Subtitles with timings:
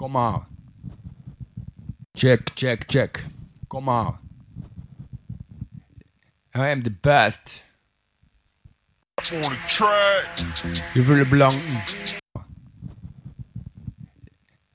[0.00, 0.46] Kom maar.
[2.12, 3.26] Check, check, check.
[3.66, 4.18] Kom maar.
[6.54, 7.62] I am the best.
[9.32, 10.36] on the track.
[10.94, 11.52] Je wil belang.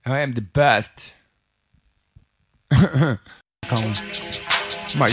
[0.06, 1.16] I am the best.
[3.68, 3.96] kan.
[4.98, 5.10] Maar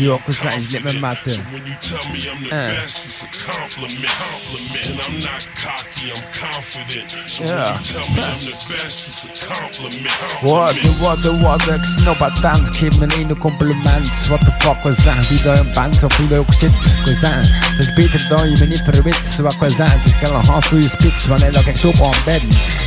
[0.00, 1.30] Je ook zijn met matten.
[1.30, 2.66] So when you tell me I'm the Uh.
[2.66, 4.12] best, it's a compliment.
[4.30, 4.86] Compliment.
[4.90, 7.10] And I'm not cocky, I'm confident.
[7.26, 7.64] So Yeah.
[7.64, 10.14] when you tell me I'm the best, it's a compliment.
[10.40, 12.74] What the what the what ik snap het aan.
[12.74, 14.08] Geef me een compliment.
[14.28, 15.24] What the fuck we zijn.
[15.28, 16.72] Die daar een band of hoe dat ook zit.
[17.04, 17.44] We zijn.
[17.46, 19.36] Het is beter dan je me niet verwit.
[19.36, 19.90] Wat we zijn.
[19.90, 21.26] Het is geen hans voor je spits.
[21.26, 22.40] Wanneer dat ik top aan ben.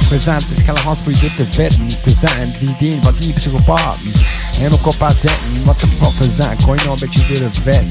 [0.09, 0.41] We zijn.
[0.41, 1.87] Het is geen hans voor je dit te verden.
[2.03, 2.51] We zijn.
[2.51, 4.11] Het idee van die psychopaten.
[4.61, 5.63] En mijn kop aan zetten.
[5.63, 6.57] What the fuck we zijn.
[6.65, 7.89] Kon je nog een beetje durven verden.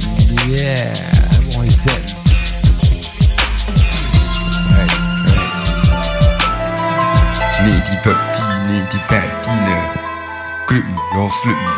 [0.49, 0.97] Yeah.
[1.57, 2.03] Mooi zin.
[4.69, 5.03] Hey, hey.
[7.63, 10.01] 1915, 1915.
[10.67, 11.73] Klutten, ja, slutten.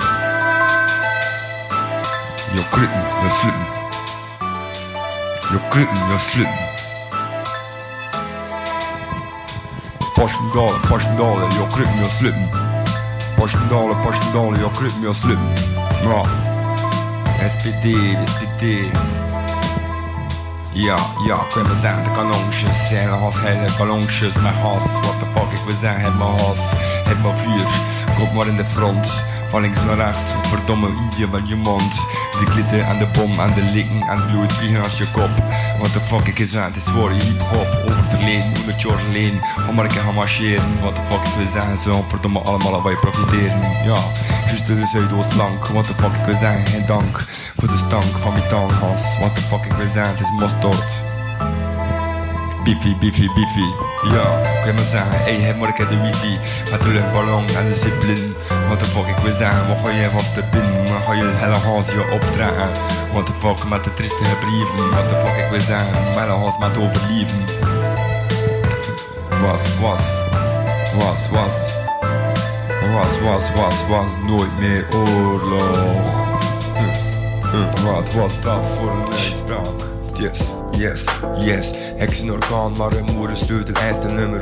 [2.55, 3.66] Ja, klutten, ja, slutten.
[5.50, 6.72] Ja, klutten, ja, slutten.
[10.14, 12.48] Pasjendalen, pasjendalen, ja, klutten, ja, slutten.
[12.48, 12.83] Pasjendalen, pasjendalen,
[13.50, 15.48] ja, klutten, ja, slutten.
[16.02, 16.22] Ja.
[17.48, 17.86] SPD,
[18.24, 18.62] SPD.
[20.72, 24.82] Ja, ja, kunnen we zeggen, de kanonsjes zijn als hele ballonsjes met has.
[24.82, 26.58] What the fuck, ik wil zeggen, het maar has,
[27.04, 27.66] het maar vuur.
[28.18, 31.94] Kom maar in de front, van links naar rechts, verdomme idee van je mond.
[32.40, 35.30] De klitten en de bom en de likken en het bloed vliegen als je kop.
[35.78, 39.40] What the fuck, ik is aan, het is je hip-hop, over verleden, 100 jaar geleden.
[39.66, 42.82] Kom maar een keer gaan marcheren, what the fuck, ik wil zeggen, zo, verdomme allemaal
[42.82, 43.60] waar je profiteren.
[43.84, 43.98] Ja,
[44.46, 47.24] juist de Zuidoost-Lank, what the fuck, ik wil zeggen, geen dank
[47.56, 49.18] voor de stank van mijn tandhas.
[49.18, 51.13] What the fuck, ik wil zeggen, het is mosterd.
[52.64, 53.68] Biffy, biffy, biffy.
[54.14, 54.26] Ja,
[54.58, 56.38] ik wil maar zeggen, hey, heb maar ik de wifi.
[56.70, 58.32] Met de luchtballon en de.
[58.66, 60.92] What the fuck, ik wil zeggen, wat ga je van de bin?
[60.92, 62.70] Wat ga je hele haas je opdragen?
[63.12, 64.90] What the fuck, met de triestige brieven.
[64.90, 67.42] What the fuck, ik wil zeggen, met een haas met overleven.
[69.42, 70.05] Was, was,
[70.98, 71.56] was, was.
[72.92, 76.22] Was, was, was, was nooit meer oorlog.
[77.84, 79.92] Wat was dat voor een uitspraak?
[80.19, 80.39] Yes,
[80.77, 81.05] yes,
[81.39, 81.70] yes.
[81.97, 84.41] Heks een orkaan, maar een moeder stuurt een nummer.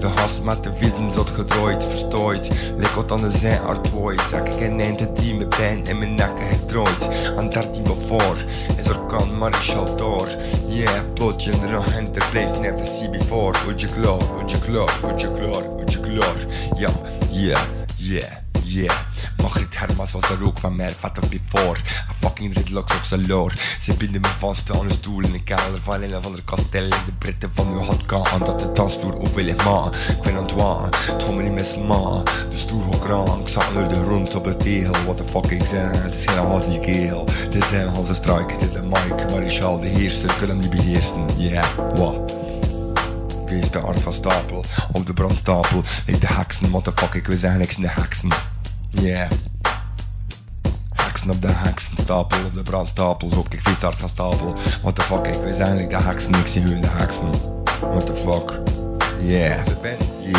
[0.00, 2.50] De has met de vissen zat gedraaid, verstrooid.
[2.76, 4.20] Lik wat aan de zij artwooid.
[4.30, 7.32] Zak ik een eind die met pijn in mijn nek gedraaid.
[7.36, 8.36] Aan 13 voor
[8.76, 10.28] is orkaan Marischal door.
[10.68, 13.58] Yeah, plotje in de enterprise, never see before.
[13.64, 16.36] Would you klaar, would you klaar, would you klaar, would you klaar.
[16.76, 16.90] Ja,
[17.30, 17.60] yeah,
[17.96, 18.40] yeah.
[18.64, 18.96] Yeah,
[19.86, 21.78] Hermans was daar ook van mij, vat op before.
[22.10, 23.52] A fucking redlocks op zijn loor.
[23.80, 26.82] Ze binden me vast aan een stoel in de kelder van een of ander kasteel.
[26.82, 30.00] In de breedte van uw handka aan dat de dansstoer op wil ik maken.
[30.08, 32.22] Ik ben aan het me niet mis ma.
[32.50, 34.92] De stoel gaat kraan, ik zag naar de grond op de tegel.
[34.92, 37.24] What the fuck ik zeg, het is geen haas niet kegel.
[37.50, 41.26] Dit zijn Hans Strijk, het is een Mike, Marischal de heerser, ik kan hem beheersen.
[41.36, 42.38] Yeah, wat?
[43.46, 45.82] Wees de art van stapel, op de brandstapel.
[46.06, 48.28] Ik de heksen, what the fuck, ik wil zeggen, ik zijn de heksen.
[48.90, 49.30] Yeah.
[51.22, 53.28] Heksen op de heksenstapel, op de brandstapel.
[53.28, 54.54] Zo, ik art van stapel.
[54.82, 57.30] What the fuck, ik wil zeggen, ik de heksen, ik zie hun de heksen.
[57.80, 58.60] What the fuck.
[59.20, 59.66] Yeah.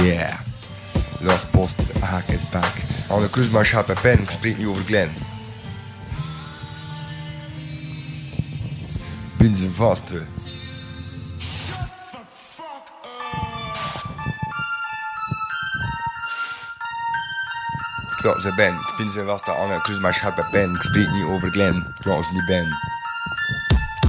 [0.04, 0.40] Yeah.
[1.20, 2.72] Last post, hack is back.
[3.10, 5.12] Aan de cruisemarschap bij pen, ik spreek niet over Glen.
[9.38, 10.14] Bin ze vast,
[18.23, 18.79] Ja, ze ben.
[18.97, 20.75] Ben ze vast aan een cruisemarschap bij pen.
[20.75, 21.94] Ik spreek niet over Glen.
[22.00, 22.78] Ik als niet ben.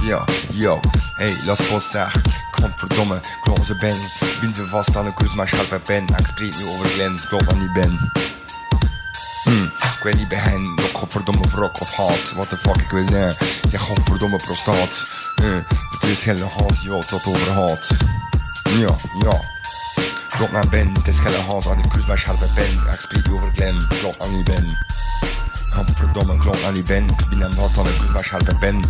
[0.01, 0.79] Ja, yo,
[1.13, 2.15] hey, laat post zeg.
[2.51, 3.97] Godverdomme, klopt ze ben.
[4.41, 6.07] Ben ze vast een cruisemarschap bij pen.
[6.17, 7.15] Ik spreek niet over Glen.
[7.27, 8.11] Klopt dat niet ben.
[9.43, 12.31] Hm, ik weet niet bij hen, nog godverdomme wrok of haat.
[12.35, 13.09] What the fuck, ik weet.
[13.71, 15.03] Ja, godverdomme prostaat.
[15.35, 17.97] Hm, het is hele haat, ja, tot over haat.
[18.63, 19.54] Ja, ja.
[20.45, 22.93] Klopt naar Ben, het is hele haat aan de cruisemarschap bij Ben.
[22.93, 24.77] Ik spreek over Glen, klopt aan die Ben.
[25.69, 27.03] Godverdomme, klopt aan die Ben.
[27.03, 28.81] Ik ben hem vast aan de cruisemarschap bij Ben.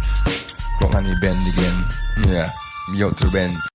[0.77, 1.87] Klopt aan die Ben, die Glen.
[2.27, 2.47] Ja,
[2.91, 3.74] wie houdt er Ben?